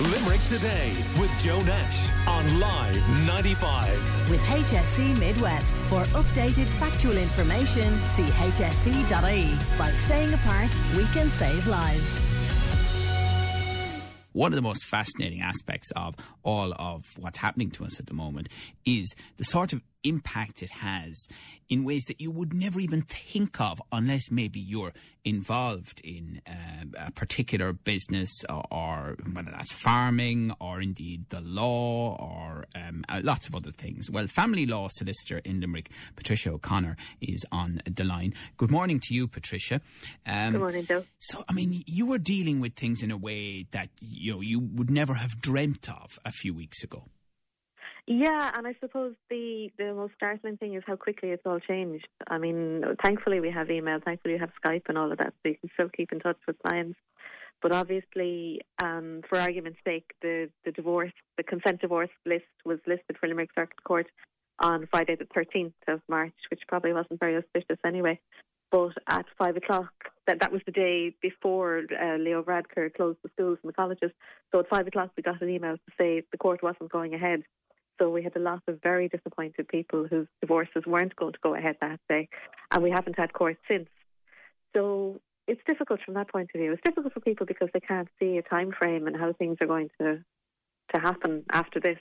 Limerick 0.00 0.40
Today 0.44 0.94
with 1.18 1.30
Joe 1.38 1.60
Nash 1.60 2.08
on 2.26 2.58
Live 2.58 3.26
95. 3.26 4.30
With 4.30 4.40
HSE 4.40 5.20
Midwest. 5.20 5.82
For 5.84 6.02
updated 6.18 6.64
factual 6.64 7.18
information, 7.18 7.92
see 8.04 8.22
hse.ie. 8.22 9.58
By 9.78 9.90
staying 9.90 10.32
apart, 10.32 10.70
we 10.96 11.04
can 11.08 11.28
save 11.28 11.66
lives. 11.66 12.18
One 14.32 14.52
of 14.52 14.56
the 14.56 14.62
most 14.62 14.84
fascinating 14.84 15.42
aspects 15.42 15.90
of 15.90 16.14
all 16.42 16.72
of 16.78 17.04
what's 17.18 17.38
happening 17.38 17.70
to 17.72 17.84
us 17.84 18.00
at 18.00 18.06
the 18.06 18.14
moment 18.14 18.48
is 18.86 19.14
the 19.36 19.44
sort 19.44 19.74
of 19.74 19.82
impact 20.04 20.62
it 20.62 20.70
has 20.70 21.28
in 21.68 21.84
ways 21.84 22.04
that 22.06 22.20
you 22.20 22.30
would 22.30 22.52
never 22.52 22.80
even 22.80 23.02
think 23.02 23.60
of 23.60 23.80
unless 23.92 24.30
maybe 24.30 24.58
you're 24.58 24.92
involved 25.24 26.00
in 26.02 26.40
uh, 26.46 26.84
a 27.06 27.10
particular 27.12 27.72
business 27.72 28.44
or, 28.48 28.64
or, 28.70 29.16
whether 29.32 29.50
that's 29.50 29.72
farming 29.72 30.52
or 30.60 30.80
indeed 30.80 31.24
the 31.28 31.40
law 31.40 32.16
or 32.16 32.64
um, 32.74 33.04
uh, 33.08 33.20
lots 33.22 33.46
of 33.48 33.54
other 33.54 33.70
things. 33.70 34.10
Well, 34.10 34.26
family 34.26 34.66
law 34.66 34.88
solicitor 34.90 35.40
in 35.44 35.60
Limerick, 35.60 35.90
Patricia 36.16 36.50
O'Connor, 36.50 36.96
is 37.20 37.44
on 37.52 37.80
the 37.84 38.04
line. 38.04 38.34
Good 38.56 38.70
morning 38.70 39.00
to 39.00 39.14
you, 39.14 39.28
Patricia. 39.28 39.80
Um, 40.26 40.52
Good 40.52 40.60
morning, 40.60 40.86
Joe. 40.86 41.04
So, 41.18 41.44
I 41.48 41.52
mean, 41.52 41.82
you 41.86 42.06
were 42.06 42.18
dealing 42.18 42.60
with 42.60 42.74
things 42.74 43.02
in 43.02 43.10
a 43.10 43.16
way 43.16 43.66
that 43.72 43.90
you 44.00 44.34
know 44.34 44.40
you 44.40 44.58
would 44.58 44.90
never 44.90 45.14
have 45.14 45.40
dreamt 45.40 45.88
of 45.88 46.18
a 46.24 46.32
few 46.32 46.54
weeks 46.54 46.82
ago. 46.82 47.04
Yeah, 48.06 48.50
and 48.56 48.66
I 48.66 48.74
suppose 48.80 49.14
the 49.28 49.70
the 49.78 49.94
most 49.94 50.14
startling 50.16 50.56
thing 50.56 50.74
is 50.74 50.82
how 50.86 50.96
quickly 50.96 51.30
it's 51.30 51.46
all 51.46 51.60
changed. 51.60 52.08
I 52.28 52.38
mean, 52.38 52.82
thankfully 53.04 53.40
we 53.40 53.50
have 53.50 53.70
email, 53.70 53.98
thankfully 54.04 54.34
we 54.34 54.40
have 54.40 54.50
Skype 54.64 54.84
and 54.88 54.98
all 54.98 55.12
of 55.12 55.18
that, 55.18 55.32
so 55.42 55.48
you 55.50 55.56
can 55.56 55.70
still 55.74 55.88
keep 55.88 56.12
in 56.12 56.20
touch 56.20 56.38
with 56.46 56.56
clients. 56.66 56.98
But 57.62 57.72
obviously, 57.72 58.62
um, 58.82 59.20
for 59.28 59.38
argument's 59.38 59.80
sake, 59.84 60.12
the, 60.22 60.48
the 60.64 60.72
divorce, 60.72 61.12
the 61.36 61.42
consent 61.42 61.80
divorce 61.80 62.10
list 62.24 62.46
was 62.64 62.78
listed 62.86 63.16
for 63.18 63.28
Limerick 63.28 63.50
Circuit 63.54 63.84
Court 63.84 64.06
on 64.60 64.88
Friday 64.90 65.16
the 65.16 65.26
13th 65.26 65.72
of 65.88 66.00
March, 66.08 66.34
which 66.50 66.60
probably 66.68 66.92
wasn't 66.92 67.20
very 67.20 67.36
auspicious 67.36 67.78
anyway. 67.84 68.18
But 68.70 68.92
at 69.08 69.26
five 69.36 69.56
o'clock, 69.56 69.92
that 70.26 70.40
that 70.40 70.52
was 70.52 70.62
the 70.64 70.72
day 70.72 71.14
before 71.20 71.82
uh, 71.90 72.16
Leo 72.16 72.42
Varadkar 72.42 72.94
closed 72.94 73.18
the 73.22 73.30
schools 73.30 73.58
and 73.62 73.68
the 73.68 73.74
colleges. 73.74 74.12
So 74.52 74.60
at 74.60 74.68
five 74.68 74.86
o'clock, 74.86 75.10
we 75.16 75.22
got 75.22 75.42
an 75.42 75.50
email 75.50 75.74
to 75.74 75.92
say 75.98 76.22
the 76.30 76.38
court 76.38 76.62
wasn't 76.62 76.92
going 76.92 77.12
ahead. 77.14 77.42
So 78.00 78.08
we 78.08 78.22
had 78.22 78.34
a 78.34 78.40
lot 78.40 78.62
of 78.66 78.80
very 78.82 79.08
disappointed 79.08 79.68
people 79.68 80.06
whose 80.08 80.26
divorces 80.40 80.84
weren't 80.86 81.14
going 81.16 81.32
to 81.32 81.38
go 81.42 81.54
ahead 81.54 81.76
that 81.80 82.00
day, 82.08 82.28
and 82.70 82.82
we 82.82 82.90
haven't 82.90 83.18
had 83.18 83.32
court 83.32 83.58
since. 83.68 83.88
So 84.74 85.20
it's 85.46 85.60
difficult 85.68 86.00
from 86.04 86.14
that 86.14 86.30
point 86.30 86.50
of 86.54 86.60
view. 86.60 86.72
It's 86.72 86.82
difficult 86.84 87.12
for 87.12 87.20
people 87.20 87.44
because 87.44 87.68
they 87.74 87.80
can't 87.80 88.08
see 88.18 88.38
a 88.38 88.42
time 88.42 88.72
frame 88.80 89.06
and 89.06 89.16
how 89.16 89.32
things 89.34 89.58
are 89.60 89.66
going 89.66 89.90
to 90.00 90.24
to 90.94 91.00
happen 91.00 91.44
after 91.52 91.78
this. 91.78 91.98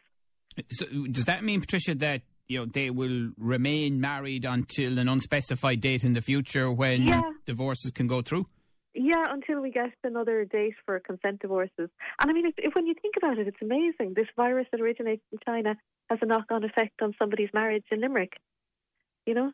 So 0.72 0.86
does 1.12 1.26
that 1.26 1.44
mean, 1.44 1.60
Patricia, 1.60 1.96
that 1.96 2.22
you 2.48 2.60
know 2.60 2.66
they 2.66 2.90
will 2.90 3.32
remain 3.38 4.00
married 4.00 4.46
until 4.46 5.00
an 5.00 5.10
unspecified 5.10 5.82
date 5.82 6.04
in 6.04 6.14
the 6.14 6.22
future 6.22 6.72
when 6.72 7.04
yeah. 7.04 7.22
divorces 7.46 7.92
can 7.92 8.08
go 8.08 8.22
through? 8.22 8.48
Yeah, 9.02 9.24
until 9.30 9.62
we 9.62 9.72
get 9.72 9.94
another 10.04 10.44
date 10.44 10.74
for 10.86 11.00
consent 11.00 11.40
divorces. 11.40 11.90
And 12.20 12.30
I 12.30 12.34
mean, 12.34 12.52
if, 12.58 12.76
when 12.76 12.86
you 12.86 12.94
think 13.02 13.16
about 13.16 13.38
it, 13.38 13.48
it's 13.48 13.62
amazing. 13.62 14.14
This 14.14 14.28
virus 14.36 14.68
that 14.74 14.82
originates 14.82 15.24
in 15.32 15.40
China 15.46 15.78
has 16.10 16.20
a 16.22 16.26
knock 16.26 16.48
on 16.52 16.66
effect 16.66 17.02
on 17.02 17.16
somebody's 17.18 17.48
marriage 17.54 17.86
in 17.92 18.02
Limerick. 18.02 18.34
You 19.26 19.36
know? 19.36 19.52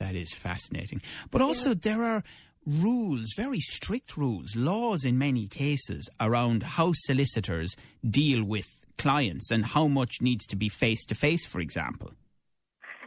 That 0.00 0.16
is 0.16 0.34
fascinating. 0.34 1.02
But 1.30 1.40
also, 1.40 1.68
yeah. 1.68 1.76
there 1.82 2.02
are 2.02 2.24
rules, 2.66 3.32
very 3.36 3.60
strict 3.60 4.16
rules, 4.16 4.56
laws 4.56 5.04
in 5.04 5.16
many 5.16 5.46
cases 5.46 6.08
around 6.18 6.64
how 6.64 6.90
solicitors 6.92 7.76
deal 8.04 8.42
with 8.42 8.66
clients 8.98 9.52
and 9.52 9.66
how 9.66 9.86
much 9.86 10.16
needs 10.20 10.46
to 10.46 10.56
be 10.56 10.68
face 10.68 11.04
to 11.06 11.14
face, 11.14 11.46
for 11.46 11.60
example. 11.60 12.10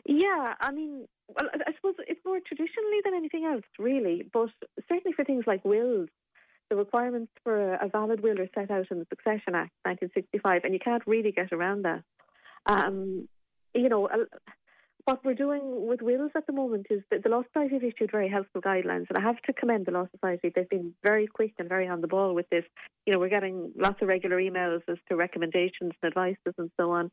Yeah, 0.06 0.54
I 0.62 0.72
mean, 0.72 1.08
well, 1.28 1.50
I 1.68 1.73
suppose 1.84 2.06
it's 2.08 2.26
more 2.26 2.40
traditionally 2.46 3.02
than 3.04 3.14
anything 3.14 3.46
else, 3.46 3.64
really. 3.78 4.30
But 4.32 4.50
certainly 4.90 5.14
for 5.16 5.26
things 5.26 5.44
like 5.46 5.66
wills, 5.66 6.10
the 6.70 6.76
requirements 6.76 7.32
for 7.44 7.76
a 7.76 7.88
valid 7.88 8.22
will 8.22 8.40
are 8.40 8.50
set 8.56 8.72
out 8.72 8.88
in 8.90 9.00
the 9.00 9.08
Succession 9.10 9.56
Act 9.56 9.72
1965, 9.84 10.64
and 10.64 10.74
you 10.74 10.80
can't 10.80 11.06
really 11.06 11.32
get 11.32 11.52
around 11.52 11.84
that. 11.84 12.04
Um, 12.66 13.28
you 13.74 13.90
know, 13.90 14.10
what 15.06 15.24
we're 15.26 15.34
doing 15.34 15.88
with 15.88 16.02
wills 16.02 16.32
at 16.36 16.48
the 16.48 16.54
moment 16.54 16.88
is 16.90 17.02
that 17.12 17.24
the 17.24 17.30
Law 17.30 17.44
Society 17.44 17.76
have 17.76 17.84
issued 17.84 18.12
very 18.12 18.30
helpful 18.30 18.62
guidelines, 18.62 19.08
and 19.10 19.18
I 19.18 19.22
have 19.22 19.42
to 19.44 19.54
commend 19.54 19.86
the 19.86 19.92
Law 19.92 20.08
Society. 20.16 20.52
They've 20.56 20.70
been 20.70 20.94
very 21.04 21.28
quick 21.28 21.54
and 21.60 21.68
very 21.68 21.88
on 21.88 22.02
the 22.02 22.08
ball 22.08 22.34
with 22.34 22.50
this. 22.50 22.64
You 23.06 23.14
know, 23.14 23.20
we're 23.20 23.30
getting 23.30 23.74
lots 23.76 24.02
of 24.02 24.08
regular 24.08 24.38
emails 24.38 24.82
as 24.88 24.98
to 25.10 25.16
recommendations 25.18 25.92
and 26.02 26.10
advices 26.10 26.54
and 26.58 26.72
so 26.80 26.92
on. 26.92 27.12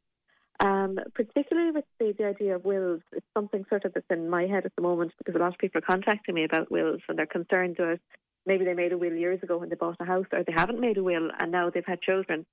Um, 0.61 0.99
particularly 1.15 1.71
with 1.71 1.85
the, 1.99 2.15
the 2.19 2.27
idea 2.27 2.55
of 2.55 2.65
wills, 2.67 3.01
it's 3.13 3.27
something 3.35 3.65
sort 3.71 3.87
of 3.87 3.95
that's 3.95 4.07
in 4.11 4.29
my 4.29 4.47
head 4.47 4.67
at 4.67 4.73
the 4.77 4.83
moment 4.83 5.13
because 5.17 5.35
a 5.35 5.39
lot 5.39 5.55
of 5.55 5.59
people 5.59 5.79
are 5.79 5.91
contacting 5.91 6.35
me 6.35 6.45
about 6.45 6.71
wills 6.71 7.01
and 7.09 7.19
they're 7.19 7.27
concerned 7.27 7.77
that 7.79 7.99
maybe 8.45 8.67
they 8.67 8.75
made 8.75 8.93
a 8.93 8.99
will 8.99 9.15
years 9.15 9.43
ago 9.43 9.57
when 9.57 9.71
they 9.71 9.75
bought 9.75 9.97
a 10.01 10.05
house 10.05 10.27
or 10.33 10.45
they 10.45 10.53
haven't 10.55 10.81
made 10.81 10.99
a 10.99 11.03
will 11.03 11.31
and 11.39 11.51
now 11.51 11.71
they've 11.71 11.87
had 11.87 12.03
children 12.03 12.45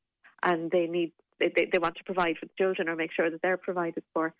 and 0.41 0.72
they 0.72 0.88
need 0.88 1.12
they, 1.40 1.51
they, 1.56 1.68
they 1.72 1.79
want 1.79 1.95
to 1.97 2.03
provide 2.03 2.38
for 2.40 2.45
the 2.45 2.51
children 2.57 2.90
or 2.90 2.95
make 2.95 3.12
sure 3.13 3.29
that 3.29 3.41
they're 3.41 3.57
provided 3.57 4.03
for. 4.13 4.34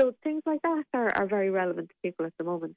So 0.00 0.12
things 0.22 0.42
like 0.44 0.62
that 0.62 0.84
are, 0.92 1.16
are 1.16 1.26
very 1.26 1.50
relevant 1.50 1.88
to 1.88 1.94
people 2.02 2.26
at 2.26 2.32
the 2.38 2.44
moment. 2.44 2.76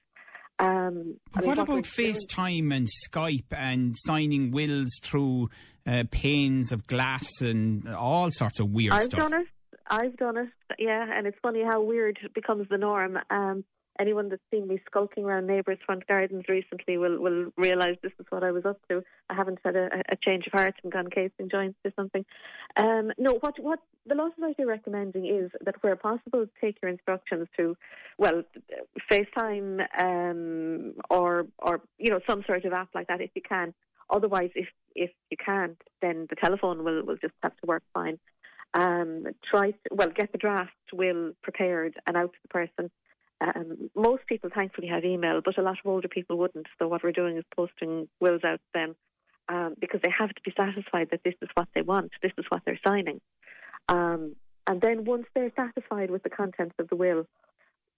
Um, 0.60 1.18
but 1.34 1.46
what 1.46 1.60
about 1.60 1.84
FaceTime 1.84 2.74
and 2.74 2.88
Skype 2.88 3.52
and 3.52 3.96
signing 3.96 4.52
wills 4.52 5.00
through 5.04 5.50
uh, 5.86 6.06
panes 6.10 6.72
of 6.72 6.88
glass 6.88 7.42
and 7.42 7.88
all 7.94 8.32
sorts 8.32 8.60
of 8.60 8.72
weird 8.72 8.94
I've 8.94 9.04
stuff? 9.04 9.30
Done 9.30 9.42
it. 9.42 9.48
I've 9.90 10.18
done 10.18 10.38
it, 10.38 10.50
yeah, 10.80 11.06
and 11.12 11.28
it's 11.28 11.38
funny 11.42 11.64
how 11.64 11.82
weird 11.82 12.20
becomes 12.34 12.68
the 12.70 12.78
norm. 12.78 13.18
Um, 13.30 13.64
anyone 14.00 14.30
that's 14.30 14.42
seen 14.52 14.68
me 14.68 14.80
skulking 14.86 15.26
around 15.26 15.48
neighbours' 15.48 15.80
front 15.86 16.08
gardens 16.08 16.46
recently 16.48 16.98
will 16.98 17.20
will 17.20 17.52
realise 17.58 17.98
this 18.02 18.12
is 18.20 18.26
what 18.30 18.44
I 18.44 18.52
was 18.52 18.66
up 18.66 18.80
to. 18.90 19.04
I 19.30 19.34
haven't 19.34 19.60
had 19.64 19.76
a, 19.76 19.88
a 20.10 20.16
change 20.16 20.48
of 20.48 20.54
heart 20.54 20.76
and 20.84 20.92
gone 20.92 21.10
casing 21.10 21.50
joints 21.50 21.80
or 21.84 21.92
something. 21.96 22.26
Um, 22.76 23.12
no, 23.18 23.34
what 23.40 23.60
what 23.60 23.80
the 24.06 24.16
Law 24.16 24.30
Society 24.36 24.64
are 24.64 24.68
recommending 24.68 25.26
is 25.26 25.52
that 25.64 25.76
where 25.82 25.96
possible, 25.96 26.46
take 26.62 26.78
your 26.82 26.90
instructions 26.90 27.48
to, 27.58 27.76
well, 28.18 28.44
FaceTime 29.12 29.86
um, 30.00 30.94
or 31.10 31.48
or 31.60 31.82
you 31.98 32.12
know 32.12 32.20
some 32.28 32.44
sort 32.46 32.66
of 32.66 32.74
app 32.74 32.90
like 32.94 33.08
that 33.08 33.22
if 33.22 33.32
you 33.36 33.42
can. 33.42 33.74
Otherwise, 34.10 34.52
if 34.56 34.68
if 34.96 35.12
you 35.30 35.38
can't, 35.38 35.82
then 36.02 36.28
the 36.30 36.36
telephone 36.36 36.84
will 36.84 37.04
will 37.04 37.18
just 37.18 37.34
have 37.44 37.56
to 37.58 37.66
work 37.66 37.84
fine 37.94 38.20
um, 38.74 39.26
try 39.50 39.72
to, 39.72 39.78
well, 39.92 40.10
get 40.10 40.32
the 40.32 40.38
draft 40.38 40.72
will 40.94 41.34
prepared 41.42 41.96
and 42.06 42.18
out 42.18 42.34
to 42.34 42.40
the 42.42 42.48
person. 42.50 42.92
Um, 43.40 43.90
most 43.96 44.26
people 44.28 44.50
thankfully 44.54 44.88
have 44.88 45.06
email, 45.06 45.42
but 45.44 45.58
a 45.58 45.62
lot 45.62 45.78
of 45.84 45.86
older 45.86 46.08
people 46.08 46.38
wouldn't. 46.38 46.68
So 46.80 46.88
what 46.88 47.04
we're 47.04 47.12
doing 47.12 47.38
is 47.38 47.44
posting 47.56 48.08
wills 48.20 48.44
out 48.44 48.60
to 48.60 48.72
them 48.74 48.96
um, 49.50 49.76
because 49.80 50.02
they 50.04 50.12
have 50.18 50.30
to 50.30 50.42
be 50.44 50.54
satisfied 50.58 51.10
that 51.12 51.22
this 51.24 51.36
is 51.42 51.50
what 51.54 51.68
they 51.76 51.82
want, 51.82 52.12
this 52.22 52.32
is 52.38 52.46
what 52.50 52.64
they're 52.66 52.80
signing. 52.86 53.22
Um, 53.90 54.36
and 54.66 54.82
then 54.82 55.06
once 55.06 55.26
they're 55.34 55.54
satisfied 55.56 56.12
with 56.12 56.24
the 56.24 56.30
contents 56.30 56.76
of 56.80 56.90
the 56.90 56.96
will, 56.96 57.26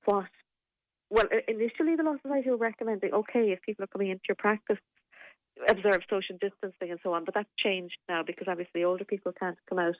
what 0.05 0.27
well, 1.09 1.25
initially 1.47 1.95
the 1.95 2.03
Law 2.03 2.15
Society 2.21 2.51
were 2.51 2.57
recommending, 2.57 3.13
okay, 3.13 3.51
if 3.51 3.61
people 3.63 3.83
are 3.83 3.87
coming 3.87 4.11
into 4.11 4.21
your 4.29 4.35
practice, 4.35 4.77
observe 5.67 6.01
social 6.09 6.37
distancing 6.39 6.91
and 6.91 6.99
so 7.01 7.13
on, 7.13 7.25
but 7.25 7.33
that's 7.33 7.49
changed 7.57 7.97
now 8.07 8.21
because 8.23 8.47
obviously 8.47 8.83
older 8.83 9.03
people 9.03 9.31
can't 9.37 9.57
come 9.67 9.79
out 9.79 9.95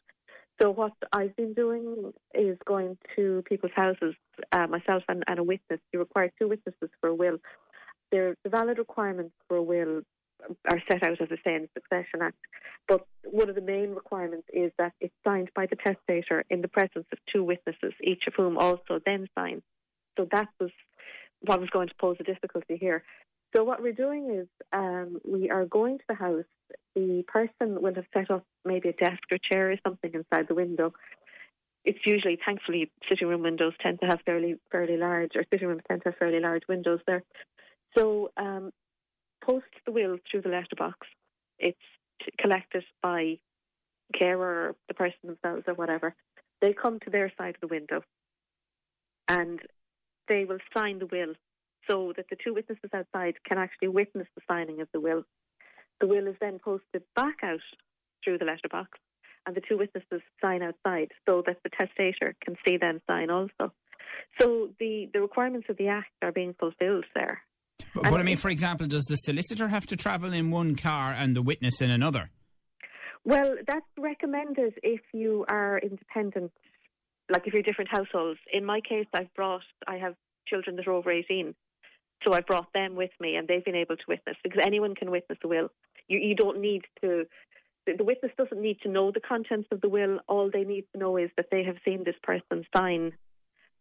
so 0.61 0.71
what 0.71 0.93
I've 1.13 1.35
been 1.35 1.53
doing 1.53 2.13
is 2.33 2.57
going 2.65 2.97
to 3.15 3.43
people's 3.47 3.71
houses, 3.75 4.15
uh, 4.51 4.67
myself 4.67 5.03
and, 5.07 5.23
and, 5.27 5.39
a 5.39 5.43
witness. 5.43 5.79
You 5.93 5.99
require 5.99 6.31
two 6.39 6.49
witnesses 6.49 6.89
for 6.99 7.09
a 7.09 7.15
will. 7.15 7.37
the 8.11 8.35
valid 8.45 8.77
requirements 8.77 9.33
for 9.47 9.57
a 9.57 9.63
will 9.63 10.01
are 10.69 10.81
set 10.91 11.03
out, 11.03 11.21
as 11.21 11.27
I 11.31 11.35
say, 11.43 11.55
in 11.55 11.63
the 11.63 11.69
Succession 11.73 12.21
Act. 12.21 12.37
But 12.87 13.05
one 13.23 13.49
of 13.49 13.55
the 13.55 13.61
main 13.61 13.91
requirements 13.91 14.47
is 14.53 14.71
that 14.77 14.93
it's 14.99 15.13
signed 15.25 15.49
by 15.55 15.65
the 15.65 15.75
testator 15.75 16.43
in 16.49 16.61
the 16.61 16.67
presence 16.67 17.05
of 17.11 17.19
two 17.31 17.43
witnesses, 17.43 17.93
each 18.03 18.23
of 18.27 18.33
whom 18.35 18.57
also 18.57 18.99
then 19.05 19.27
signs. 19.37 19.61
So 20.17 20.27
that 20.31 20.47
was 20.59 20.71
what 21.41 21.59
was 21.59 21.69
going 21.69 21.87
to 21.87 21.95
pose 21.99 22.17
a 22.19 22.23
difficulty 22.23 22.77
here. 22.77 23.03
So 23.55 23.63
what 23.63 23.81
we're 23.81 23.93
doing 23.93 24.29
is 24.29 24.47
um, 24.73 25.19
we 25.25 25.49
are 25.49 25.65
going 25.65 25.97
to 25.99 26.03
the 26.07 26.15
house. 26.15 26.45
The 26.95 27.23
person 27.27 27.81
will 27.81 27.95
have 27.95 28.05
set 28.13 28.31
up 28.31 28.43
maybe 28.65 28.89
a 28.89 28.93
desk 28.93 29.21
or 29.31 29.37
chair 29.37 29.71
or 29.71 29.75
something 29.85 30.11
inside 30.13 30.47
the 30.47 30.55
window. 30.55 30.93
It's 31.85 31.99
usually, 32.05 32.37
thankfully, 32.45 32.91
sitting 33.07 33.27
room 33.27 33.41
windows 33.41 33.73
tend 33.81 33.99
to 34.01 34.07
have 34.07 34.19
fairly 34.25 34.55
fairly 34.71 34.97
large, 34.97 35.31
or 35.35 35.43
sitting 35.51 35.67
rooms 35.67 35.83
tend 35.87 36.01
to 36.03 36.09
have 36.09 36.17
fairly 36.17 36.39
large 36.39 36.63
windows 36.67 36.99
there. 37.07 37.23
So 37.97 38.31
um, 38.37 38.71
post 39.43 39.65
the 39.85 39.91
will 39.91 40.17
through 40.29 40.41
the 40.41 40.49
letterbox. 40.49 41.07
It's 41.57 41.77
collected 42.39 42.83
by 43.01 43.39
carer 44.17 44.69
or 44.69 44.75
the 44.87 44.93
person 44.93 45.19
themselves 45.23 45.63
or 45.67 45.73
whatever. 45.73 46.15
They 46.61 46.73
come 46.73 46.99
to 46.99 47.09
their 47.09 47.31
side 47.37 47.55
of 47.55 47.61
the 47.61 47.67
window, 47.67 48.01
and 49.27 49.59
they 50.27 50.45
will 50.45 50.59
sign 50.75 50.99
the 50.99 51.05
will 51.05 51.33
so 51.89 52.13
that 52.17 52.25
the 52.29 52.35
two 52.43 52.53
witnesses 52.53 52.89
outside 52.93 53.35
can 53.47 53.57
actually 53.57 53.87
witness 53.87 54.27
the 54.35 54.41
signing 54.47 54.81
of 54.81 54.89
the 54.93 54.99
will. 54.99 55.23
The 55.99 56.07
will 56.07 56.27
is 56.27 56.35
then 56.39 56.59
posted 56.59 57.03
back 57.15 57.37
out 57.43 57.59
through 58.23 58.37
the 58.37 58.45
letterbox, 58.45 58.99
and 59.45 59.55
the 59.55 59.61
two 59.61 59.77
witnesses 59.77 60.21
sign 60.41 60.61
outside 60.61 61.11
so 61.27 61.43
that 61.45 61.57
the 61.63 61.69
testator 61.69 62.35
can 62.43 62.55
see 62.65 62.77
them 62.77 63.01
sign 63.07 63.29
also. 63.29 63.73
So 64.39 64.69
the, 64.79 65.09
the 65.13 65.21
requirements 65.21 65.67
of 65.69 65.77
the 65.77 65.87
Act 65.87 66.11
are 66.21 66.31
being 66.31 66.55
fulfilled 66.59 67.05
there. 67.15 67.41
But, 67.93 68.03
but 68.03 68.19
I 68.19 68.23
mean, 68.23 68.37
for 68.37 68.49
example, 68.49 68.87
does 68.87 69.05
the 69.05 69.15
solicitor 69.15 69.67
have 69.67 69.85
to 69.87 69.95
travel 69.95 70.33
in 70.33 70.51
one 70.51 70.75
car 70.75 71.11
and 71.11 71.35
the 71.35 71.41
witness 71.41 71.81
in 71.81 71.89
another? 71.89 72.29
Well, 73.25 73.55
that's 73.67 73.85
recommended 73.97 74.73
if 74.81 75.01
you 75.13 75.45
are 75.49 75.79
independent, 75.79 76.51
like 77.29 77.45
if 77.47 77.53
you're 77.53 77.63
different 77.63 77.89
households. 77.91 78.39
In 78.53 78.65
my 78.65 78.81
case, 78.81 79.07
I've 79.13 79.33
brought, 79.33 79.63
I 79.87 79.97
have 79.97 80.15
children 80.47 80.75
that 80.77 80.87
are 80.87 80.93
over 80.93 81.11
18, 81.11 81.53
so 82.23 82.33
I've 82.33 82.45
brought 82.45 82.71
them 82.73 82.95
with 82.95 83.11
me 83.19 83.35
and 83.35 83.47
they've 83.47 83.63
been 83.63 83.75
able 83.75 83.97
to 83.97 84.03
witness 84.07 84.37
because 84.43 84.61
anyone 84.65 84.95
can 84.95 85.11
witness 85.11 85.37
a 85.43 85.47
will. 85.47 85.69
You, 86.09 86.19
you 86.19 86.35
don't 86.35 86.59
need 86.59 86.83
to, 87.01 87.25
the, 87.85 87.93
the 87.97 88.03
witness 88.03 88.33
doesn't 88.37 88.61
need 88.61 88.81
to 88.81 88.89
know 88.89 89.11
the 89.11 89.21
contents 89.21 89.69
of 89.71 89.79
the 89.79 89.89
will. 89.89 90.19
All 90.27 90.49
they 90.51 90.63
need 90.63 90.85
to 90.93 90.99
know 90.99 91.15
is 91.15 91.29
that 91.37 91.47
they 91.51 91.63
have 91.63 91.77
seen 91.87 92.03
this 92.03 92.15
person 92.21 92.65
sign 92.75 93.13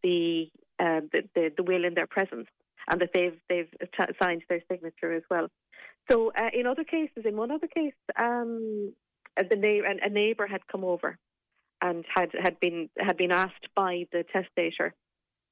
the, 0.02 0.48
uh, 0.78 1.00
the, 1.12 1.22
the, 1.34 1.50
the 1.56 1.62
will 1.64 1.84
in 1.84 1.94
their 1.94 2.06
presence 2.06 2.46
and 2.90 3.00
that 3.00 3.10
they've 3.12 3.38
they've 3.48 3.68
signed 4.20 4.42
their 4.48 4.62
signature 4.70 5.12
as 5.12 5.22
well. 5.30 5.48
So 6.10 6.32
uh, 6.34 6.48
in 6.52 6.66
other 6.66 6.84
cases, 6.84 7.24
in 7.24 7.36
one 7.36 7.50
other 7.50 7.66
case, 7.66 7.92
um, 8.18 8.94
the 9.36 9.56
na- 9.56 9.92
a 10.02 10.08
neighbour 10.08 10.46
had 10.46 10.66
come 10.66 10.84
over 10.84 11.18
and 11.80 12.04
had, 12.14 12.30
had 12.40 12.58
been 12.60 12.88
had 12.98 13.16
been 13.16 13.32
asked 13.32 13.68
by 13.76 14.06
the 14.12 14.24
testator 14.32 14.94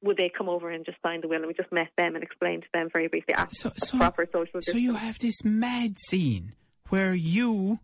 would 0.02 0.16
they 0.18 0.30
come 0.36 0.48
over 0.48 0.70
and 0.70 0.84
just 0.84 0.98
sign 1.02 1.20
the 1.20 1.28
will 1.28 1.38
and 1.38 1.46
we 1.46 1.54
just 1.54 1.72
met 1.72 1.88
them 1.96 2.14
and 2.14 2.22
explained 2.22 2.62
to 2.62 2.68
them 2.74 2.88
very 2.92 3.08
briefly 3.08 3.34
so, 3.50 3.72
so, 3.76 3.96
proper 3.96 4.26
social 4.30 4.60
so 4.60 4.76
you 4.76 4.94
have 4.94 5.18
this 5.20 5.42
mad 5.44 5.98
scene 5.98 6.52
where 6.88 7.14
you 7.14 7.80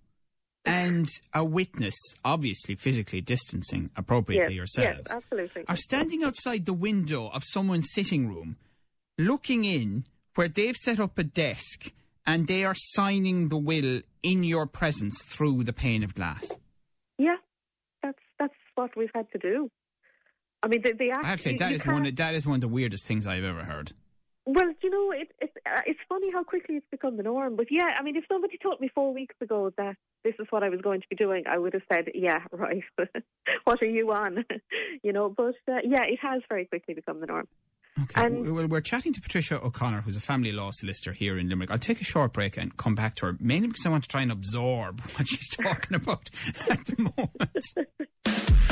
and 0.65 1.09
a 1.35 1.45
witness, 1.45 1.97
obviously 2.25 2.75
physically 2.75 3.21
distancing 3.21 3.91
appropriately 3.97 4.55
yes, 4.55 4.77
yourselves, 4.77 5.01
yes, 5.09 5.17
absolutely. 5.17 5.65
are 5.69 5.77
standing 5.77 6.23
outside 6.23 6.67
the 6.67 6.73
window 6.73 7.29
of 7.29 7.43
someone's 7.45 7.93
sitting 7.93 8.29
room, 8.29 8.57
looking 9.19 9.65
in 9.65 10.05
where 10.35 10.49
they've 10.49 10.77
set 10.77 11.01
up 11.01 11.19
a 11.19 11.25
desk 11.25 11.93
and 12.27 12.47
they 12.47 12.65
are 12.65 12.75
signing 12.77 13.49
the 13.49 13.57
will 13.57 14.03
in 14.23 14.45
your 14.45 14.67
presence 14.67 15.23
through 15.25 15.65
the 15.65 15.73
pane 15.73 16.05
of 16.05 16.15
glass. 16.15 16.57
Yeah, 17.19 17.37
that's 18.03 18.19
that's 18.39 18.55
what 18.75 18.97
we've 18.97 19.11
had 19.15 19.31
to 19.33 19.39
do. 19.39 19.71
I 20.63 20.69
mean, 20.69 20.83
the, 20.83 20.93
the 20.93 21.11
act, 21.11 21.25
I 21.25 21.29
have 21.29 21.39
to 21.39 21.45
say 21.45 21.57
that 21.57 21.73
is 21.73 21.85
one 21.85 22.15
that 22.15 22.35
is 22.35 22.47
one 22.47 22.57
of 22.57 22.61
the 22.61 22.69
weirdest 22.69 23.07
things 23.07 23.27
I've 23.27 23.45
ever 23.45 23.65
heard. 23.65 23.93
Well, 24.45 24.73
you 24.83 24.91
know, 24.91 25.13
it, 25.13 25.31
it, 25.41 25.51
uh, 25.65 25.83
it's 25.87 26.01
funny 26.09 26.33
how 26.33 26.43
quickly 26.43 26.77
it's 26.77 26.87
become 26.91 27.17
the 27.17 27.23
norm. 27.23 27.55
But 27.55 27.67
yeah, 27.71 27.89
I 27.97 28.03
mean, 28.03 28.17
if 28.17 28.25
somebody 28.29 28.59
told 28.61 28.81
me 28.81 28.91
four 28.93 29.15
weeks 29.15 29.37
ago 29.41 29.73
that 29.77 29.97
this 30.25 30.35
is 30.41 30.47
what 30.51 30.65
I 30.65 30.69
was 30.69 30.81
going 30.81 31.01
to 31.01 31.09
be 31.09 31.17
doing, 31.17 31.45
I 31.49 31.59
would 31.59 31.75
have 31.75 31.83
said, 31.93 32.09
yeah, 32.15 32.41
right. 32.53 32.83
what 33.65 33.83
are 33.83 33.89
you 33.89 34.13
on? 34.13 34.45
you 35.03 35.13
know, 35.13 35.29
but 35.29 35.55
uh, 35.69 35.79
yeah, 35.85 36.03
it 36.03 36.19
has 36.21 36.43
very 36.49 36.65
quickly 36.65 36.95
become 36.95 37.21
the 37.21 37.27
norm. 37.27 37.47
Okay. 38.01 38.25
And- 38.25 38.55
well, 38.55 38.67
we're 38.67 38.81
chatting 38.81 39.13
to 39.13 39.21
Patricia 39.21 39.61
O'Connor, 39.63 40.01
who's 40.01 40.17
a 40.17 40.21
family 40.21 40.51
law 40.51 40.71
solicitor 40.73 41.13
here 41.13 41.39
in 41.39 41.49
Limerick. 41.49 41.71
I'll 41.71 41.79
take 41.79 42.01
a 42.01 42.05
short 42.05 42.33
break 42.33 42.57
and 42.57 42.77
come 42.77 42.95
back 42.95 43.15
to 43.17 43.27
her, 43.27 43.37
mainly 43.39 43.69
because 43.69 43.87
I 43.87 43.91
want 43.91 44.05
to 44.05 44.09
try 44.09 44.23
and 44.23 44.33
absorb 44.33 45.01
what 45.17 45.29
she's 45.29 45.49
talking 45.51 45.95
about 45.95 46.31
at 46.69 46.85
the 46.87 47.13
moment. 47.17 48.72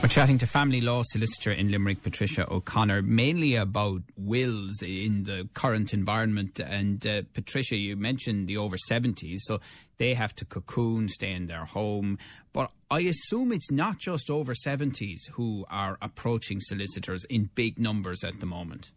We're 0.00 0.08
chatting 0.08 0.38
to 0.38 0.46
family 0.46 0.80
law 0.80 1.02
solicitor 1.04 1.50
in 1.50 1.72
Limerick, 1.72 2.02
Patricia 2.02 2.46
O'Connor, 2.48 3.02
mainly 3.02 3.56
about 3.56 4.02
wills 4.16 4.80
in 4.80 5.24
the 5.24 5.48
current 5.54 5.92
environment. 5.92 6.60
And 6.60 7.04
uh, 7.04 7.22
Patricia, 7.34 7.74
you 7.74 7.96
mentioned 7.96 8.46
the 8.46 8.58
over 8.58 8.76
70s, 8.76 9.38
so 9.38 9.58
they 9.96 10.14
have 10.14 10.36
to 10.36 10.44
cocoon, 10.44 11.08
stay 11.08 11.32
in 11.32 11.46
their 11.46 11.64
home. 11.64 12.16
But 12.52 12.70
I 12.88 13.00
assume 13.00 13.50
it's 13.50 13.72
not 13.72 13.98
just 13.98 14.30
over 14.30 14.54
70s 14.54 15.30
who 15.32 15.66
are 15.68 15.98
approaching 16.00 16.60
solicitors 16.60 17.24
in 17.24 17.50
big 17.56 17.80
numbers 17.80 18.22
at 18.22 18.38
the 18.38 18.46
moment. 18.46 18.92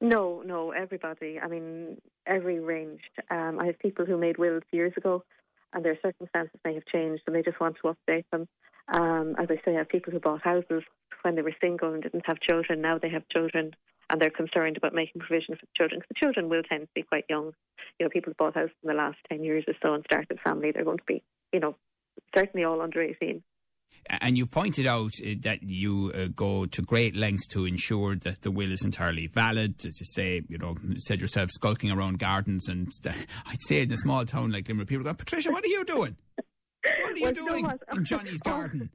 No, 0.00 0.42
no, 0.46 0.70
everybody. 0.70 1.38
I 1.40 1.46
mean, 1.46 2.00
every 2.26 2.58
range. 2.58 3.02
Um, 3.30 3.58
I 3.60 3.66
have 3.66 3.78
people 3.78 4.06
who 4.06 4.16
made 4.16 4.38
wills 4.38 4.62
years 4.72 4.94
ago, 4.96 5.24
and 5.72 5.84
their 5.84 5.98
circumstances 6.02 6.58
may 6.64 6.74
have 6.74 6.86
changed, 6.86 7.22
and 7.26 7.34
they 7.34 7.42
just 7.42 7.60
want 7.60 7.76
to 7.76 7.94
update 7.94 8.24
them. 8.30 8.48
Um, 8.92 9.36
as 9.38 9.48
I 9.50 9.56
say, 9.64 9.74
I 9.74 9.78
have 9.78 9.88
people 9.88 10.12
who 10.12 10.20
bought 10.20 10.42
houses 10.42 10.82
when 11.22 11.34
they 11.34 11.42
were 11.42 11.54
single 11.60 11.92
and 11.92 12.02
didn't 12.02 12.26
have 12.26 12.40
children. 12.40 12.80
Now 12.80 12.98
they 12.98 13.10
have 13.10 13.28
children, 13.28 13.72
and 14.10 14.20
they're 14.20 14.30
concerned 14.30 14.76
about 14.76 14.94
making 14.94 15.20
provision 15.20 15.54
for 15.54 15.66
the 15.66 15.72
children 15.76 16.00
because 16.00 16.14
the 16.14 16.24
children 16.26 16.48
will 16.48 16.62
tend 16.62 16.82
to 16.82 16.88
be 16.94 17.02
quite 17.02 17.24
young. 17.28 17.52
You 17.98 18.06
know, 18.06 18.10
people 18.10 18.30
who 18.30 18.34
bought 18.34 18.54
houses 18.54 18.76
in 18.82 18.88
the 18.88 18.94
last 18.94 19.18
ten 19.28 19.42
years 19.44 19.64
or 19.68 19.74
so 19.82 19.94
and 19.94 20.04
started 20.04 20.38
family, 20.44 20.72
they're 20.72 20.84
going 20.84 20.98
to 20.98 21.04
be, 21.06 21.22
you 21.52 21.60
know, 21.60 21.76
certainly 22.36 22.64
all 22.64 22.80
under 22.80 23.00
eighteen. 23.00 23.42
And 24.08 24.36
you've 24.36 24.50
pointed 24.50 24.84
out 24.86 25.12
uh, 25.24 25.30
that 25.42 25.62
you 25.62 26.12
uh, 26.14 26.26
go 26.34 26.66
to 26.66 26.82
great 26.82 27.14
lengths 27.14 27.46
to 27.48 27.64
ensure 27.64 28.16
that 28.16 28.42
the 28.42 28.50
will 28.50 28.70
is 28.72 28.84
entirely 28.84 29.26
valid. 29.28 29.76
As 29.86 29.98
you 30.00 30.06
say, 30.06 30.42
you 30.48 30.58
know, 30.58 30.76
said 30.96 31.20
yourself, 31.20 31.50
skulking 31.50 31.90
around 31.90 32.18
gardens. 32.18 32.68
And 32.68 32.92
st- 32.92 33.14
I'd 33.46 33.62
say 33.62 33.82
in 33.82 33.92
a 33.92 33.96
small 33.96 34.24
town 34.24 34.50
like 34.50 34.68
Limerick, 34.68 34.88
people 34.88 35.04
go, 35.04 35.14
Patricia, 35.14 35.50
what 35.52 35.64
are 35.64 35.68
you 35.68 35.84
doing? 35.84 36.16
What 36.84 37.12
are 37.12 37.16
you 37.16 37.24
Well, 37.26 37.32
doing 37.32 37.72
in 37.94 38.04
Johnny's 38.04 38.40
Oh. 38.46 38.50
garden? 38.50 38.90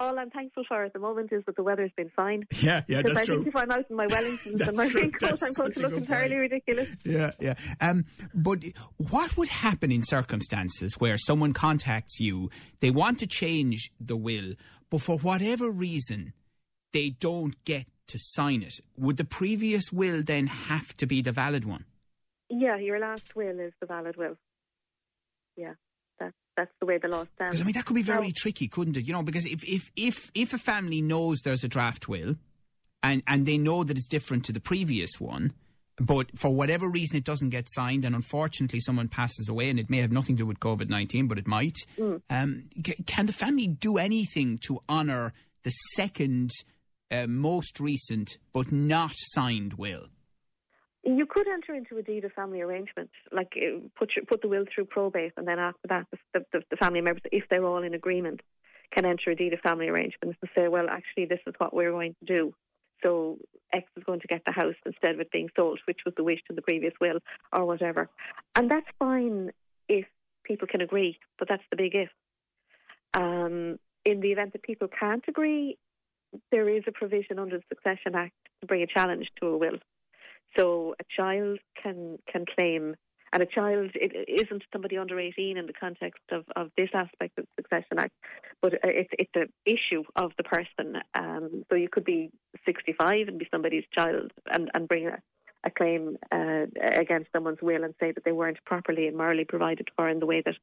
All 0.00 0.18
I'm 0.18 0.30
thankful 0.30 0.64
for 0.66 0.82
at 0.82 0.94
the 0.94 0.98
moment 0.98 1.30
is 1.30 1.42
that 1.44 1.56
the 1.56 1.62
weather's 1.62 1.92
been 1.96 2.10
fine. 2.16 2.44
Yeah, 2.62 2.82
yeah, 2.88 3.02
Because 3.02 3.14
that's 3.18 3.20
I 3.28 3.32
true. 3.32 3.44
think 3.44 3.48
if 3.54 3.56
I'm 3.56 3.70
out 3.70 3.84
in 3.90 3.96
my 3.96 4.06
Wellingtons 4.06 4.60
and 4.68 4.76
my 4.76 4.88
raincoat, 4.88 5.38
I'm 5.42 5.52
going 5.52 5.72
to 5.72 5.80
look 5.82 5.92
entirely 5.92 6.30
point. 6.38 6.42
ridiculous. 6.50 6.88
Yeah, 7.04 7.32
yeah. 7.38 7.54
Um, 7.82 8.06
but 8.34 8.64
what 8.96 9.36
would 9.36 9.50
happen 9.50 9.92
in 9.92 10.02
circumstances 10.02 10.94
where 10.98 11.18
someone 11.18 11.52
contacts 11.52 12.18
you, 12.18 12.50
they 12.80 12.90
want 12.90 13.18
to 13.20 13.26
change 13.26 13.90
the 14.00 14.16
will, 14.16 14.54
but 14.90 15.02
for 15.02 15.18
whatever 15.18 15.70
reason, 15.70 16.32
they 16.94 17.10
don't 17.10 17.62
get 17.64 17.86
to 18.08 18.18
sign 18.18 18.62
it? 18.62 18.80
Would 18.96 19.18
the 19.18 19.24
previous 19.26 19.92
will 19.92 20.22
then 20.22 20.46
have 20.46 20.96
to 20.96 21.06
be 21.06 21.20
the 21.22 21.30
valid 21.32 21.64
one? 21.66 21.84
Yeah, 22.48 22.78
your 22.78 22.98
last 22.98 23.36
will 23.36 23.60
is 23.60 23.72
the 23.80 23.86
valid 23.86 24.16
will. 24.16 24.36
Yeah, 25.56 25.74
that's 26.60 26.76
the 26.80 26.86
way 26.86 26.98
the 26.98 27.08
law 27.08 27.24
stands. 27.34 27.52
Because 27.56 27.62
I 27.62 27.64
mean, 27.64 27.74
that 27.74 27.84
could 27.86 27.94
be 27.96 28.02
very 28.02 28.28
Now- 28.28 28.32
tricky, 28.42 28.68
couldn't 28.68 28.96
it? 28.96 29.06
You 29.06 29.12
know, 29.14 29.22
because 29.22 29.46
if 29.46 29.62
if 29.64 29.90
if 29.96 30.30
if 30.34 30.52
a 30.54 30.58
family 30.58 31.00
knows 31.00 31.40
there's 31.40 31.64
a 31.64 31.68
draft 31.68 32.08
will, 32.08 32.36
and 33.02 33.22
and 33.26 33.46
they 33.46 33.58
know 33.58 33.84
that 33.84 33.96
it's 33.96 34.08
different 34.08 34.44
to 34.46 34.52
the 34.52 34.60
previous 34.60 35.12
one, 35.20 35.52
but 35.96 36.26
for 36.38 36.50
whatever 36.54 36.86
reason 36.88 37.16
it 37.16 37.24
doesn't 37.24 37.50
get 37.50 37.66
signed, 37.68 38.04
and 38.04 38.14
unfortunately 38.14 38.80
someone 38.80 39.08
passes 39.08 39.48
away, 39.48 39.70
and 39.70 39.78
it 39.80 39.88
may 39.90 39.98
have 39.98 40.12
nothing 40.12 40.36
to 40.36 40.42
do 40.42 40.46
with 40.46 40.60
COVID 40.60 40.88
nineteen, 40.88 41.26
but 41.28 41.38
it 41.38 41.46
might. 41.46 41.78
Um, 42.28 42.50
c- 42.86 43.02
can 43.06 43.26
the 43.26 43.32
family 43.32 43.66
do 43.66 43.98
anything 43.98 44.58
to 44.66 44.80
honour 44.88 45.32
the 45.62 45.70
second, 45.96 46.50
uh, 47.10 47.26
most 47.26 47.80
recent 47.80 48.38
but 48.52 48.70
not 48.72 49.12
signed 49.14 49.74
will? 49.74 50.06
You 51.02 51.24
could 51.26 51.48
enter 51.48 51.74
into 51.74 51.96
a 51.96 52.02
deed 52.02 52.24
of 52.24 52.32
family 52.32 52.60
arrangement, 52.60 53.10
like 53.32 53.52
uh, 53.56 53.80
put 53.98 54.10
your, 54.16 54.24
put 54.26 54.42
the 54.42 54.48
will 54.48 54.66
through 54.72 54.84
probate, 54.84 55.32
and 55.36 55.48
then 55.48 55.58
after 55.58 55.88
that, 55.88 56.06
the, 56.34 56.44
the, 56.52 56.60
the 56.70 56.76
family 56.76 57.00
members, 57.00 57.22
if 57.32 57.44
they're 57.48 57.64
all 57.64 57.82
in 57.82 57.94
agreement, 57.94 58.40
can 58.92 59.06
enter 59.06 59.30
a 59.30 59.36
deed 59.36 59.54
of 59.54 59.60
family 59.60 59.88
arrangement 59.88 60.36
and 60.40 60.50
say, 60.54 60.68
well, 60.68 60.88
actually, 60.90 61.24
this 61.24 61.40
is 61.46 61.54
what 61.58 61.72
we're 61.72 61.92
going 61.92 62.14
to 62.26 62.34
do. 62.34 62.54
So 63.02 63.38
X 63.72 63.86
is 63.96 64.04
going 64.04 64.20
to 64.20 64.26
get 64.26 64.42
the 64.44 64.52
house 64.52 64.74
instead 64.84 65.12
of 65.12 65.20
it 65.20 65.30
being 65.30 65.48
sold, 65.56 65.80
which 65.86 66.00
was 66.04 66.14
the 66.16 66.24
wish 66.24 66.40
in 66.50 66.56
the 66.56 66.62
previous 66.62 66.92
will, 67.00 67.18
or 67.52 67.64
whatever. 67.64 68.10
And 68.54 68.70
that's 68.70 68.86
fine 68.98 69.52
if 69.88 70.06
people 70.44 70.68
can 70.68 70.80
agree, 70.80 71.18
but 71.38 71.48
that's 71.48 71.62
the 71.70 71.76
big 71.76 71.94
if. 71.94 72.10
Um, 73.14 73.78
in 74.04 74.20
the 74.20 74.32
event 74.32 74.52
that 74.52 74.62
people 74.62 74.88
can't 74.88 75.24
agree, 75.28 75.78
there 76.50 76.68
is 76.68 76.82
a 76.86 76.92
provision 76.92 77.38
under 77.38 77.58
the 77.58 77.64
Succession 77.68 78.14
Act 78.14 78.34
to 78.60 78.66
bring 78.66 78.82
a 78.82 78.86
challenge 78.86 79.28
to 79.40 79.46
a 79.46 79.56
will. 79.56 79.78
So 80.56 80.94
a 81.00 81.04
child 81.16 81.58
can 81.80 82.18
can 82.30 82.44
claim, 82.56 82.96
and 83.32 83.42
a 83.42 83.46
child 83.46 83.90
it 83.94 84.28
isn't 84.28 84.62
somebody 84.72 84.98
under 84.98 85.18
18 85.18 85.56
in 85.56 85.66
the 85.66 85.72
context 85.72 86.22
of, 86.32 86.44
of 86.56 86.70
this 86.76 86.90
aspect 86.94 87.38
of 87.38 87.46
the 87.46 87.62
Succession 87.62 87.98
Act, 87.98 88.12
but 88.60 88.74
it's 88.82 89.10
it's 89.18 89.30
an 89.34 89.52
issue 89.64 90.02
of 90.16 90.32
the 90.36 90.44
person. 90.44 90.96
Um, 91.18 91.64
so 91.68 91.76
you 91.76 91.88
could 91.90 92.04
be 92.04 92.30
65 92.66 93.28
and 93.28 93.38
be 93.38 93.48
somebody's 93.50 93.84
child 93.96 94.32
and, 94.52 94.70
and 94.74 94.88
bring 94.88 95.06
a, 95.06 95.18
a 95.64 95.70
claim 95.70 96.16
uh, 96.32 96.66
against 96.80 97.30
someone's 97.32 97.60
will 97.62 97.84
and 97.84 97.94
say 98.00 98.12
that 98.12 98.24
they 98.24 98.32
weren't 98.32 98.58
properly 98.64 99.06
and 99.06 99.16
morally 99.16 99.44
provided 99.44 99.88
for 99.96 100.08
in 100.08 100.18
the 100.18 100.26
way 100.26 100.42
that, 100.44 100.54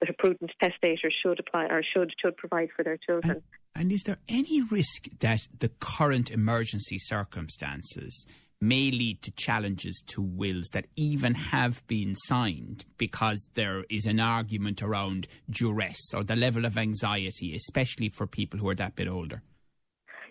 that 0.00 0.10
a 0.10 0.14
prudent 0.14 0.50
testator 0.62 1.10
should 1.22 1.38
apply 1.38 1.66
or 1.66 1.82
should 1.82 2.12
should 2.20 2.36
provide 2.36 2.70
for 2.74 2.82
their 2.82 2.96
children. 2.96 3.30
And, 3.30 3.42
and 3.74 3.92
is 3.92 4.04
there 4.04 4.18
any 4.28 4.62
risk 4.62 5.04
that 5.20 5.46
the 5.56 5.68
current 5.68 6.30
emergency 6.30 6.98
circumstances 6.98 8.26
may 8.60 8.90
lead 8.90 9.22
to 9.22 9.30
challenges 9.32 10.02
to 10.06 10.20
wills 10.20 10.68
that 10.72 10.86
even 10.96 11.34
have 11.34 11.86
been 11.86 12.14
signed 12.14 12.84
because 12.96 13.48
there 13.54 13.84
is 13.88 14.06
an 14.06 14.18
argument 14.18 14.82
around 14.82 15.28
duress 15.48 16.12
or 16.14 16.24
the 16.24 16.36
level 16.36 16.64
of 16.64 16.76
anxiety, 16.76 17.54
especially 17.54 18.08
for 18.08 18.26
people 18.26 18.58
who 18.58 18.68
are 18.68 18.74
that 18.74 18.96
bit 18.96 19.08
older? 19.08 19.42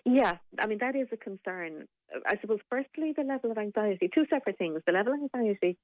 Yeah, 0.04 0.36
I 0.58 0.66
mean, 0.66 0.78
that 0.78 0.96
is 0.96 1.08
a 1.12 1.16
concern. 1.16 1.86
I 2.26 2.38
suppose, 2.40 2.60
firstly, 2.70 3.12
the 3.16 3.24
level 3.24 3.50
of 3.50 3.58
anxiety, 3.58 4.10
two 4.14 4.24
separate 4.30 4.56
things. 4.56 4.80
The 4.86 4.92
level 4.92 5.12
of 5.12 5.20
anxiety 5.20 5.76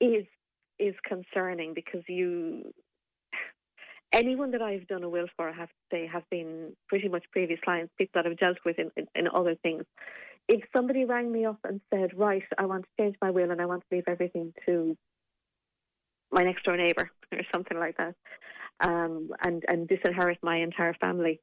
is 0.00 0.26
is 0.78 0.94
concerning 1.06 1.74
because 1.74 2.02
you 2.08 2.72
anyone 4.12 4.50
that 4.52 4.62
I've 4.62 4.86
done 4.86 5.02
a 5.02 5.08
will 5.08 5.26
for, 5.36 5.48
I 5.48 5.52
have 5.52 5.68
to 5.68 5.74
say, 5.90 6.06
have 6.06 6.24
been 6.30 6.74
pretty 6.88 7.08
much 7.08 7.24
previous 7.32 7.60
clients, 7.64 7.92
people 7.98 8.22
that 8.22 8.30
I've 8.30 8.38
dealt 8.38 8.58
with 8.64 8.78
in, 8.78 8.90
in, 8.96 9.06
in, 9.14 9.28
other 9.28 9.54
things. 9.62 9.84
If 10.48 10.62
somebody 10.76 11.04
rang 11.04 11.30
me 11.32 11.44
up 11.46 11.58
and 11.64 11.80
said, 11.92 12.10
right, 12.16 12.42
I 12.58 12.66
want 12.66 12.84
to 12.84 13.02
change 13.02 13.16
my 13.22 13.30
will 13.30 13.50
and 13.50 13.60
I 13.60 13.66
want 13.66 13.82
to 13.82 13.96
leave 13.96 14.04
everything 14.06 14.52
to 14.66 14.96
my 16.30 16.42
next 16.42 16.64
door 16.64 16.76
neighbour 16.76 17.10
or 17.32 17.40
something 17.54 17.78
like 17.78 17.96
that, 17.98 18.14
um, 18.80 19.30
and, 19.44 19.64
and 19.68 19.88
disinherit 19.88 20.38
my 20.42 20.56
entire 20.56 20.94
family, 21.02 21.40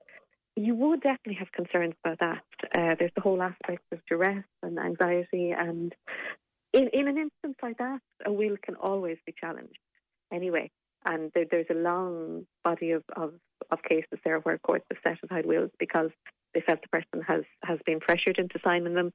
you 0.55 0.75
would 0.75 1.01
definitely 1.01 1.35
have 1.35 1.51
concerns 1.51 1.93
about 2.03 2.19
that. 2.19 2.43
Uh, 2.75 2.95
there's 2.99 3.11
the 3.15 3.21
whole 3.21 3.41
aspect 3.41 3.83
of 3.91 3.99
duress 4.07 4.43
and 4.61 4.77
anxiety, 4.77 5.51
and 5.51 5.93
in, 6.73 6.89
in 6.89 7.07
an 7.07 7.17
instance 7.17 7.55
like 7.63 7.77
that, 7.77 8.01
a 8.25 8.31
will 8.31 8.57
can 8.61 8.75
always 8.75 9.17
be 9.25 9.33
challenged 9.39 9.77
anyway. 10.33 10.69
And 11.05 11.31
there, 11.33 11.45
there's 11.49 11.67
a 11.69 11.75
long 11.75 12.45
body 12.63 12.91
of, 12.91 13.03
of, 13.15 13.33
of 13.71 13.83
cases 13.83 14.19
there 14.23 14.39
where 14.39 14.57
courts 14.57 14.85
have 14.91 14.99
set 15.05 15.17
aside 15.23 15.45
wills 15.45 15.71
because 15.79 16.09
they 16.53 16.61
felt 16.61 16.81
the 16.81 16.89
person 16.89 17.23
has, 17.27 17.43
has 17.63 17.79
been 17.85 17.99
pressured 17.99 18.37
into 18.37 18.59
signing 18.63 18.93
them. 18.93 19.11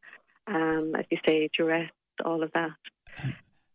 Um, 0.47 0.95
as 0.95 1.07
you 1.11 1.19
say, 1.27 1.49
duress, 1.57 1.91
all 2.23 2.43
of 2.43 2.53
that. 2.53 2.71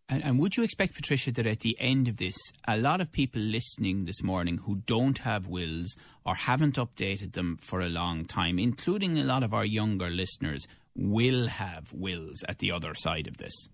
And, 0.07 0.23
and, 0.23 0.39
would 0.39 0.57
you 0.57 0.63
expect, 0.63 0.95
Patricia, 0.95 1.31
that 1.31 1.45
at 1.45 1.59
the 1.59 1.75
end 1.79 2.07
of 2.07 2.17
this, 2.17 2.35
a 2.67 2.77
lot 2.77 2.99
of 2.99 3.11
people 3.11 3.41
listening 3.41 4.05
this 4.05 4.23
morning 4.23 4.59
who 4.65 4.77
don't 4.87 5.19
have 5.19 5.47
wills 5.47 5.95
or 6.25 6.33
haven't 6.33 6.77
updated 6.77 7.33
them 7.33 7.57
for 7.61 7.81
a 7.81 7.89
long 7.89 8.25
time, 8.25 8.57
including 8.57 9.19
a 9.19 9.23
lot 9.23 9.43
of 9.43 9.53
our 9.53 9.65
younger 9.65 10.09
listeners, 10.09 10.67
will 10.95 11.47
have 11.47 11.93
wills 11.93 12.43
at 12.47 12.57
the 12.57 12.71
other 12.71 12.93
side 12.95 13.27
of 13.27 13.37
this? 13.37 13.69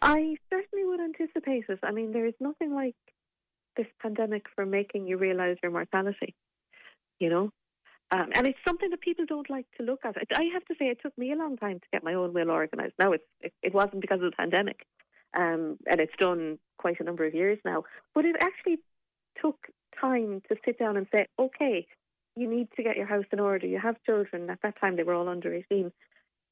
I 0.00 0.36
certainly 0.48 0.84
would 0.84 1.00
anticipate 1.00 1.64
it. 1.68 1.80
I 1.82 1.90
mean, 1.90 2.12
there 2.12 2.26
is 2.26 2.34
nothing 2.40 2.72
like 2.72 2.94
this 3.78 3.86
pandemic 4.02 4.44
for 4.54 4.66
making 4.66 5.06
you 5.06 5.16
realise 5.16 5.56
your 5.62 5.72
mortality, 5.72 6.34
you 7.18 7.30
know? 7.30 7.50
Um, 8.10 8.30
and 8.34 8.46
it's 8.46 8.58
something 8.66 8.90
that 8.90 9.00
people 9.00 9.26
don't 9.26 9.50
like 9.50 9.66
to 9.76 9.84
look 9.84 10.00
at. 10.04 10.16
I 10.34 10.44
have 10.52 10.64
to 10.66 10.74
say, 10.78 10.86
it 10.86 10.98
took 11.02 11.16
me 11.18 11.32
a 11.32 11.36
long 11.36 11.56
time 11.56 11.78
to 11.78 11.86
get 11.92 12.04
my 12.04 12.14
own 12.14 12.32
will 12.32 12.50
organised. 12.50 12.94
Now, 12.98 13.12
it's, 13.12 13.24
it, 13.40 13.52
it 13.62 13.74
wasn't 13.74 14.00
because 14.00 14.20
of 14.22 14.30
the 14.30 14.36
pandemic, 14.36 14.86
um, 15.38 15.78
and 15.90 16.00
it's 16.00 16.16
done 16.18 16.58
quite 16.78 17.00
a 17.00 17.04
number 17.04 17.26
of 17.26 17.34
years 17.34 17.58
now. 17.64 17.84
But 18.14 18.24
it 18.24 18.36
actually 18.40 18.78
took 19.40 19.56
time 20.00 20.42
to 20.48 20.56
sit 20.64 20.78
down 20.78 20.96
and 20.96 21.06
say, 21.14 21.26
okay, 21.38 21.86
you 22.34 22.48
need 22.48 22.68
to 22.76 22.82
get 22.82 22.96
your 22.96 23.06
house 23.06 23.26
in 23.32 23.40
order. 23.40 23.66
You 23.66 23.78
have 23.78 23.96
children. 24.06 24.48
At 24.48 24.60
that 24.62 24.80
time, 24.80 24.96
they 24.96 25.02
were 25.02 25.14
all 25.14 25.28
under 25.28 25.52
18. 25.52 25.92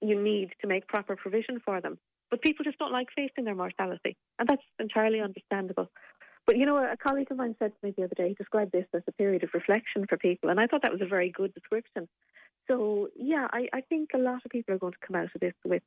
You 0.03 0.23
need 0.23 0.51
to 0.61 0.67
make 0.67 0.89
proper 0.89 1.17
provision 1.17 1.61
for 1.65 1.81
them. 1.81 1.99
But 2.31 2.43
people 2.43 2.65
just 2.65 2.79
don't 2.79 2.93
like 2.93 3.09
facing 3.15 3.45
their 3.45 3.55
mortality, 3.55 4.17
and 4.39 4.49
that's 4.49 4.63
entirely 4.81 5.21
understandable. 5.21 5.91
But 6.47 6.57
you 6.57 6.67
know, 6.67 6.77
a 6.77 6.97
colleague 6.97 7.31
of 7.31 7.37
mine 7.37 7.57
said 7.59 7.73
to 7.73 7.87
me 7.87 7.95
the 7.97 8.05
other 8.05 8.15
day, 8.15 8.29
he 8.29 8.35
described 8.35 8.73
this 8.73 8.87
as 8.95 9.03
a 9.09 9.13
period 9.13 9.43
of 9.43 9.51
reflection 9.53 10.07
for 10.09 10.17
people, 10.17 10.51
and 10.51 10.61
I 10.61 10.67
thought 10.67 10.83
that 10.83 10.93
was 10.93 11.03
a 11.03 11.07
very 11.07 11.31
good 11.31 11.53
description. 11.55 12.09
So 12.69 13.09
yeah, 13.17 13.49
I, 13.53 13.69
I 13.73 13.81
think 13.81 14.11
a 14.15 14.19
lot 14.19 14.45
of 14.45 14.51
people 14.51 14.75
are 14.75 14.79
going 14.79 14.93
to 14.93 15.07
come 15.07 15.17
out 15.17 15.31
of 15.35 15.41
this 15.41 15.55
with 15.65 15.83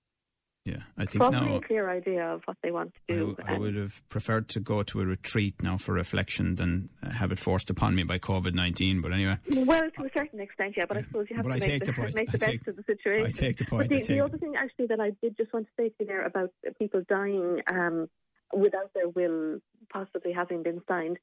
yeah, 0.66 0.82
I 0.98 1.06
think 1.06 1.22
probably 1.22 1.50
now, 1.50 1.56
a 1.56 1.62
clear 1.62 1.90
idea 1.90 2.28
of 2.28 2.42
what 2.46 2.58
they 2.62 2.70
want 2.70 2.94
to 2.94 3.16
do. 3.16 3.38
I, 3.48 3.56
I, 3.56 3.58
would 3.58 3.76
have 3.76 4.08
preferred 4.10 4.50
to 4.50 4.60
go 4.60 4.84
to 4.84 5.02
a 5.02 5.06
retreat 5.06 5.64
now 5.64 5.78
for 5.78 5.94
reflection 5.94 6.56
than 6.56 6.90
have 7.12 7.32
it 7.32 7.40
forced 7.40 7.70
upon 7.70 7.96
me 7.96 8.04
by 8.04 8.20
COVID 8.20 8.54
nineteen. 8.54 9.02
But 9.02 9.14
anyway, 9.14 9.38
well, 9.56 9.90
to 9.90 10.04
a 10.04 10.10
certain 10.16 10.42
extent, 10.42 10.76
yeah. 10.78 10.86
But 10.86 10.98
I 10.98 11.04
suppose 11.04 11.28
you 11.30 11.38
have 11.38 11.46
to 11.46 11.52
make 11.52 11.86
the, 11.86 11.92
the 11.92 12.12
make 12.16 12.32
the 12.32 12.38
best 12.38 12.52
take, 12.52 12.68
of 12.68 12.76
the 12.76 12.84
situation. 12.84 13.26
I 13.26 13.32
take 13.32 13.58
the 13.58 13.66
point. 13.66 13.90
But 13.90 14.04
the, 14.04 14.14
the 14.14 14.20
other 14.20 14.38
thing, 14.38 14.56
actually, 14.58 14.88
that 14.88 15.00
I 15.00 15.12
did 15.24 15.38
just 15.38 15.52
want 15.54 15.68
to 15.68 15.72
say 15.82 15.90
to 15.90 15.96
you 16.02 16.06
there 16.06 16.26
about 16.26 16.52
people 16.78 17.04
dying 17.08 17.62
um, 17.72 18.10
without 18.54 18.94
their 18.94 19.08
will 19.08 19.60
possibly 19.92 20.32
having 20.32 20.64
been 20.64 20.82
signed. 20.88 21.18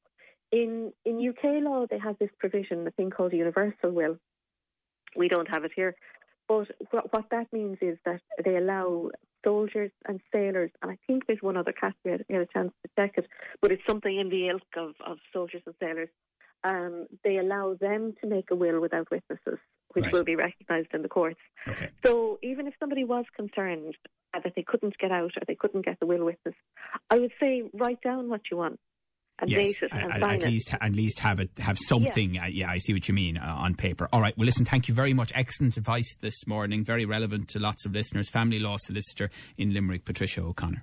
In 0.53 0.93
in 1.05 1.29
UK 1.29 1.63
law, 1.63 1.87
they 1.91 1.99
have 1.99 2.19
this 2.19 2.31
provision, 2.39 2.87
a 2.87 2.91
thing 2.93 3.11
called 3.11 3.33
a 3.33 3.37
universal 3.37 3.91
will. 3.91 4.19
We 5.17 5.29
don't 5.29 5.49
have 5.49 5.65
it 5.65 5.73
here, 5.75 5.97
but 6.49 6.69
what, 6.91 7.13
what 7.13 7.25
that 7.31 7.53
means 7.53 7.79
is 7.81 7.99
that 8.05 8.21
they 8.45 8.57
allow 8.57 9.11
soldiers 9.45 9.91
and 10.07 10.21
sailors, 10.33 10.71
and 10.83 10.91
I 10.91 10.99
think 11.07 11.27
there's 11.27 11.43
one 11.43 11.57
other 11.57 11.73
category. 11.73 12.25
I 12.29 12.33
had 12.33 12.43
a 12.43 12.47
chance 12.47 12.73
to 12.83 12.91
check 12.99 13.15
it, 13.17 13.27
but 13.61 13.73
it's 13.73 13.83
something 13.89 14.19
in 14.19 14.29
the 14.29 14.49
ilk 14.49 14.63
of, 14.77 14.95
of 15.05 15.19
soldiers 15.33 15.63
and 15.67 15.75
sailors. 15.81 16.09
Um, 16.65 17.07
they 17.23 17.39
allow 17.39 17.75
them 17.75 18.15
to 18.21 18.27
make 18.27 18.51
a 18.51 18.57
will 18.57 18.81
without 18.81 19.11
witnesses, 19.11 19.59
which 19.93 20.05
right. 20.05 20.13
will 20.13 20.25
be 20.25 20.37
recognised 20.37 20.89
in 20.93 21.03
the 21.03 21.09
courts. 21.09 21.41
Okay. 21.69 21.91
So 22.05 22.39
even 22.43 22.67
if 22.67 22.75
somebody 22.81 23.05
was 23.05 23.25
concerned 23.37 23.95
that 24.33 24.53
they 24.55 24.63
couldn't 24.63 24.99
get 24.99 25.13
out 25.13 25.33
or 25.37 25.43
they 25.47 25.55
couldn't 25.55 25.85
get 25.85 26.01
the 26.01 26.07
will 26.07 26.25
witness, 26.25 26.55
I 27.11 27.19
would 27.19 27.33
say 27.41 27.63
write 27.73 28.01
down 28.03 28.29
what 28.29 28.43
you 28.51 28.57
want 28.57 28.81
and 29.39 29.51
yes, 29.51 29.79
and 29.93 30.13
at, 30.13 30.23
at 30.23 30.43
least 30.45 30.75
at 30.81 30.93
least 30.93 31.19
have 31.21 31.41
it 31.41 31.51
have 31.59 31.79
something. 31.79 32.35
Yeah, 32.35 32.45
uh, 32.45 32.47
yeah 32.47 32.71
I 32.71 32.79
see 32.79 32.93
what 32.93 33.07
you 33.09 33.15
mean 33.15 33.37
uh, 33.37 33.57
on 33.59 33.75
paper. 33.75 34.09
All 34.13 34.21
right. 34.21 34.37
Well, 34.37 34.47
listen. 34.47 34.65
Thank 34.65 34.89
you 34.89 34.95
very 34.95 35.13
much. 35.13 35.33
Excellent 35.35 35.77
advice 35.77 36.17
this 36.17 36.47
morning. 36.47 36.85
Very 36.85 37.05
relevant 37.05 37.49
to 37.49 37.59
lots 37.59 37.85
of 37.85 37.93
listeners. 37.93 38.29
Family 38.29 38.59
law 38.59 38.77
solicitor 38.79 39.31
in 39.59 39.73
Limerick, 39.73 40.05
Patricia 40.05 40.43
O'Connor. 40.43 40.83